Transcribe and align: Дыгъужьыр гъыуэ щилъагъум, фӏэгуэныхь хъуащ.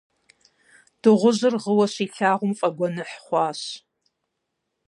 Дыгъужьыр 1.01 1.55
гъыуэ 1.63 1.85
щилъагъум, 1.93 2.53
фӏэгуэныхь 2.59 3.15
хъуащ. 3.25 3.61